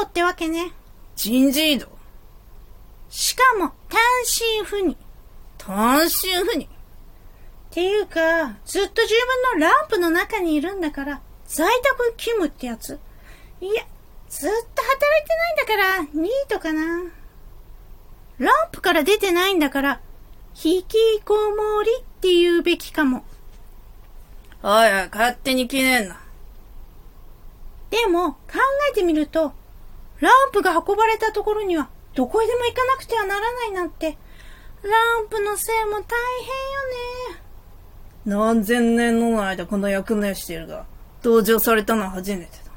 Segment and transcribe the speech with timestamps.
[0.00, 0.72] 動ってわけね。
[1.16, 1.88] 人事異動
[3.10, 4.96] しかも、単身赴任。
[5.58, 6.68] 単身赴任っ
[7.70, 9.14] ていうか、ずっと自
[9.52, 12.98] 分のランプの中にいるんだから、在宅勤務ってやつ
[13.60, 13.84] いや、
[14.28, 17.10] ずっと働いてないんだから、ニートかな。
[18.38, 20.00] ランプから出てないんだから、
[20.62, 23.24] 引きこもりって言うべきかも。
[24.62, 26.20] おいおい、勝手に決めんな。
[27.90, 28.38] でも、考
[28.92, 29.52] えてみると、
[30.20, 34.18] ランプが運ばれたところには、どこへでも行かなくてはならないなんて、
[34.82, 36.02] ランプのせいも大変よ
[37.34, 37.42] ね。
[38.26, 40.86] 何千年の間この役目をしているが、
[41.22, 42.70] 同情されたのは初めてだ。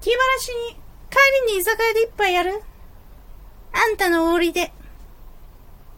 [0.00, 0.76] 気晴らしに、
[1.10, 1.18] 帰
[1.48, 2.62] りに居酒屋で一杯やる
[3.72, 4.72] あんたのおごりで。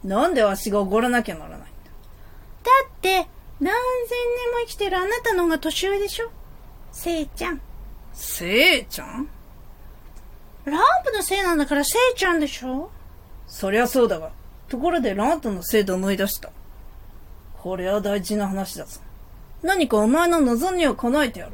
[0.02, 1.66] なんでわしがおごらなきゃならないんだ。
[1.66, 3.26] だって、
[3.60, 3.74] 何千
[4.36, 6.30] 年も生きてるあなたの方が年上でしょ
[6.92, 7.60] せいちゃん。
[8.12, 9.28] せいちゃん？
[10.64, 12.90] ランプのせいなんだからせいちゃんでしょ？
[13.46, 14.30] そりゃそうだが、
[14.68, 16.50] ところでラントのせいで思い出した。
[17.58, 19.00] これは大事な話だぞ。
[19.62, 21.52] 何かお前の望みを叶えてやろ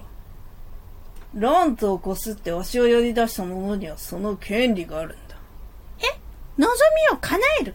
[1.34, 1.41] う。
[1.41, 5.36] ラントをこすってわしを呼び出した者にはその権利があるんだ。
[6.58, 6.69] 望み
[7.17, 7.74] を叶える？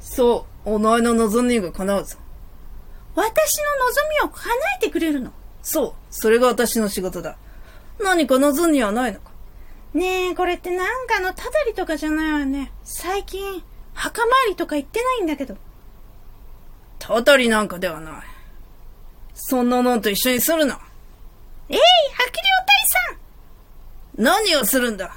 [0.00, 2.16] そう、お前の望みが叶うぞ。
[3.14, 3.30] 私の
[3.86, 5.32] 望みを叶えてくれるの？
[5.62, 7.36] そう、それが私の仕事だ。
[8.02, 9.30] 何か望みはないのか？
[9.94, 12.72] ねえ、これってなんかのたたりとかじゃないわよね。
[12.84, 13.62] 最近、
[13.94, 15.56] 墓参りとか行ってないんだけど。
[16.98, 18.22] たたりなんかではない。
[19.34, 20.78] そんなのんと一緒にするな。
[21.68, 23.18] えい、白竜大さ
[24.16, 25.14] 何をするんだ？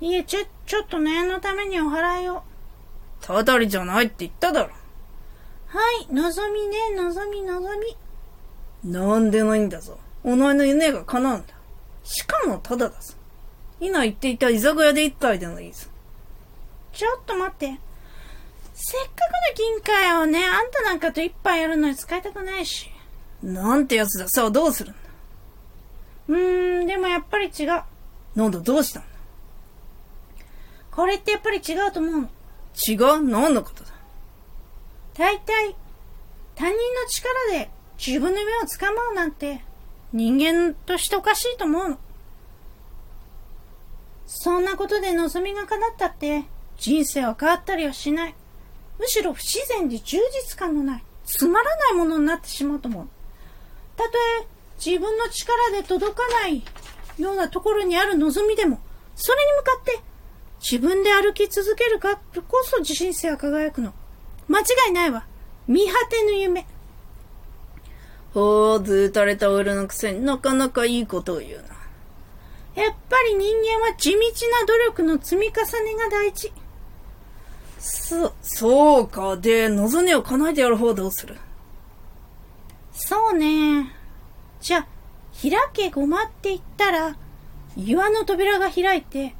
[0.00, 2.42] んいえ、ちょ、ちょっと念のためにお払いを。
[3.20, 4.70] たたりじゃないって言っただろ。
[5.68, 8.90] はい、望みね、望み、望み。
[8.90, 9.98] なんでもいいんだぞ。
[10.26, 11.54] お前の夢が叶うんだ。
[12.02, 13.14] しかもただだぞ。
[13.78, 15.86] 今言っていた居酒屋で一杯でもいいぞ。
[16.92, 17.66] ちょっと待って。
[18.74, 22.90] せっかくの金塊をね、あんたなんかと一杯やるのに使いたくないし。
[23.40, 24.28] なんてやつだ。
[24.28, 24.98] さあどうするんだ
[26.28, 27.82] うーん、でもやっぱり違う。
[28.34, 29.08] なんだどうしたんだ
[30.90, 32.28] これってやっぱり違うと思うの。
[32.88, 33.22] 違う？
[33.22, 33.90] 何のことだ
[35.14, 35.76] 大体、
[36.56, 36.78] 他人の
[37.08, 39.62] 力で自分の夢をつかまうなんて、
[40.16, 41.98] 人間としておかしいと思うの。
[44.26, 46.44] そんなことで望みが叶ったって、
[46.78, 48.34] 人生は変わったりはしない。
[48.98, 50.16] むしろ不自然で充
[50.48, 53.08] 実感のない、つまらないものになってしまうと思う。
[53.94, 54.10] たと
[54.40, 54.46] え、
[54.82, 56.64] 自分の力で届かない
[57.18, 58.80] ようなところにある望みでも、
[59.16, 60.00] それに向かって、
[60.60, 63.92] 自分で歩き続けるかこそ人生は輝くの。
[64.48, 65.26] 間違いないわ。
[65.68, 66.66] 見果てぬ夢。
[68.36, 72.82] ほう、ずーたれた俺のくせになかなかいいことを言うな。
[72.82, 75.52] やっぱり人間は地道な努力の積み重
[75.82, 76.52] ねが大事。
[77.78, 79.38] そ、そうか。
[79.38, 81.38] で、望みを叶えてやる方どうする？
[82.92, 83.90] そうね。
[84.60, 84.86] じゃ、
[85.40, 87.16] 開けごまって言ったら、
[87.74, 89.34] 岩の扉が開いて、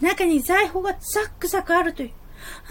[0.00, 2.10] 中に財宝がザックザクあるという。
[2.10, 2.68] あの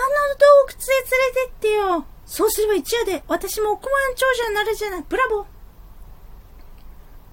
[0.68, 2.06] 洞窟へ連れてってよ。
[2.26, 5.06] そうすれば一夜で私も億万長者になるじゃない。
[5.08, 5.53] ブラボー。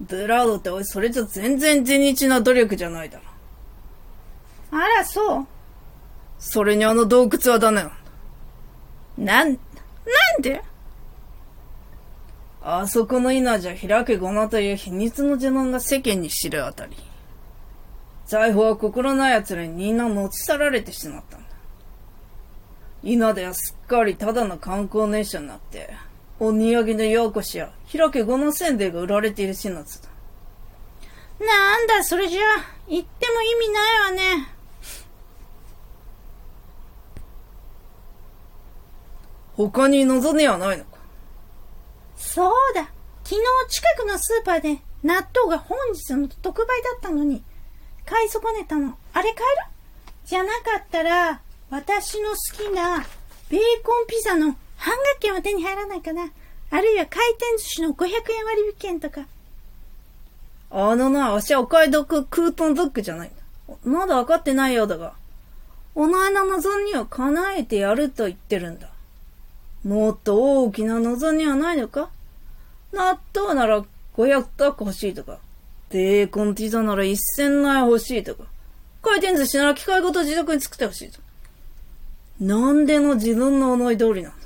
[0.07, 3.23] ブラードっておい、それじゃ全然地道な努力じゃないだろ。
[4.71, 5.47] あら、そう。
[6.39, 7.95] それにあの洞窟はダメなんだ。
[9.17, 9.57] なん、なん
[10.41, 10.61] で？
[12.63, 16.95] あそこの稲じゃ開けごまという秘密の呪文が世間に知るあたり。
[18.25, 21.47] 財宝は心ない奴らにみんな持ち去られてしまったんだ。
[23.03, 25.89] 稲ではすっかりただの観光名所になって、
[26.43, 29.83] お土産のようこしや開けごませんべいが売られている始末だ。
[31.39, 32.43] なんだ、それじゃあ、
[32.89, 34.47] 言っても意味ないわね。
[39.55, 40.97] 他に望みはないのか
[42.17, 42.89] そうだ。
[43.23, 47.43] 昨日近くのスーパーで納豆が本日の特売だったのに、
[48.03, 48.97] 買い損ねたの。
[49.13, 49.67] あれ買える？
[50.25, 51.39] じゃなかったら、
[51.69, 53.05] 私の好きな
[53.47, 56.31] ベーコンピザの半額券は手に入らないかな。
[56.71, 59.27] あるいは回転寿司の500円割引券とか。
[60.71, 63.31] あのな、わしはお買い得クーポンドッグじゃない。
[63.83, 65.13] まだ分かってないようだが、
[65.93, 68.89] お前の望みを叶えてやると言ってるんだ。
[69.83, 72.09] もっと大きな望みはないのか？
[72.91, 73.83] 納豆なら
[74.15, 75.37] 500タック欲しいとか、
[75.91, 78.45] ベーコンピザなら1000枚欲しいとか、
[79.03, 81.23] 回転寿司なら機械ごと自宅に作ってほしいとか。
[82.39, 84.40] なんでも自分の思い通りなんだ。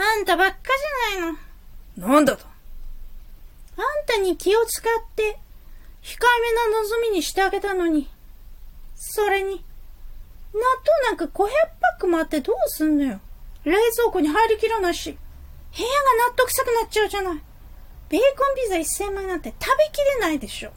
[0.00, 0.56] あんたばっか
[1.12, 2.08] じゃないの。
[2.08, 2.46] なんだと？
[3.76, 5.38] あんたに気を使って、
[6.02, 8.08] 控えめな望みにしてあげたのに。
[8.94, 9.64] それに、
[10.54, 10.60] 納
[11.04, 11.42] 豆なんか500パ
[11.96, 13.20] ックもあってどうすんのよ。
[13.64, 17.42] 冷蔵庫に入りきらないし、部屋が納得臭くなっちゃうじゃない。
[18.08, 18.26] ベーコ
[18.76, 20.72] ンピザ1000枚なんて食べきれないでしょ。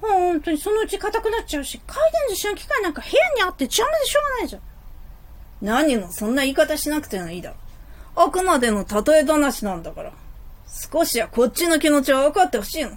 [0.00, 1.96] 本当にそのうち硬くなっちゃうし、回
[2.26, 4.62] 転寿司の機械なんか部屋にあって邪魔でしょうがないじゃん。
[5.60, 7.56] 何のそんな言い方しなくてもいいだろ。
[8.16, 10.12] あくまでの例え話なんだから。
[10.92, 12.90] 少しはこっちの気持ちは分かってほしいの。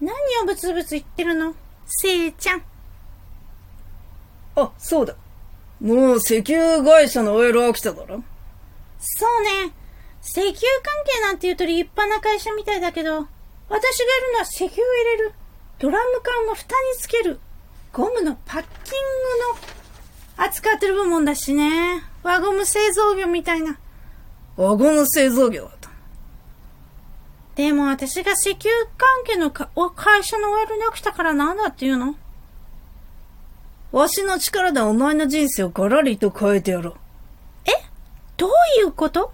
[0.00, 0.12] 何
[0.42, 1.54] をブツブツ言ってるの？
[1.86, 2.62] せいちゃん。
[4.56, 5.14] あ、そうだ。
[5.80, 8.22] もう石油会社の OL は来ただろ
[8.98, 9.72] そうね。
[10.22, 10.60] 石油関
[11.04, 15.32] 係なんて言うと立派な会社みたいだけど、私がやるのは石油を入れる。
[15.78, 17.38] ドラム缶を蓋につける。
[17.92, 18.68] ゴムのパッキング
[19.62, 19.77] の
[20.38, 22.02] 扱ってる部門だしね。
[22.22, 23.76] 輪ゴム製造業みたいな。
[24.56, 25.88] 輪ゴム製造業だと。
[27.56, 32.14] でも私が石油関係の会社の OL に起きたからなんだっていうの？
[33.90, 36.94] わしの力でお前の人生をガラリと変えてやろう。
[37.66, 37.72] え？
[38.36, 38.50] どう
[38.80, 39.32] いうこと？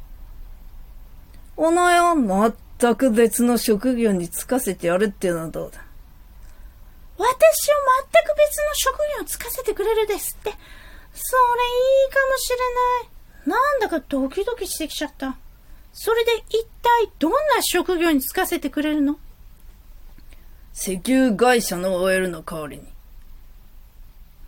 [1.56, 5.84] お前は全く別の職業に就かせてやるっていうのはどうだ？
[7.18, 7.26] 私を
[8.12, 10.54] 全く別の職業を就かせてくれるですって。
[11.14, 12.56] それいいかもしれ
[13.52, 13.58] ない。
[13.58, 15.38] なんだかドキドキしてきちゃった。
[15.92, 19.16] それで一体どんな職業に就かせてくれるの？
[20.74, 22.84] 石油会社の OL の代わりに。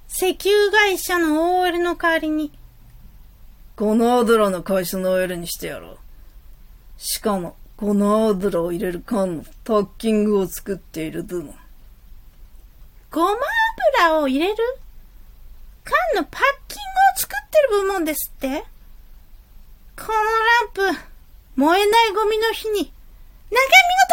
[0.09, 2.53] 石油会社の OL の代わりに？
[3.77, 5.99] この油の会社の OL にしてやろう。
[6.97, 11.55] しかも、この油を入れる缶のタッキングを作っている部門。
[13.11, 13.37] ごま
[14.01, 14.57] 油を入れる？
[15.85, 16.41] 缶のパッ
[17.71, 18.65] る部門ですって。
[19.97, 20.15] この
[20.85, 21.01] ランプ、
[21.57, 22.89] 燃えないゴミの日に、中身
[23.51, 24.06] が